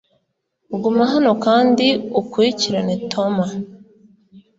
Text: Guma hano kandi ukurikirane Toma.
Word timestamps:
Guma 0.81 1.03
hano 1.13 1.31
kandi 1.45 1.87
ukurikirane 2.21 2.93
Toma. 3.11 3.45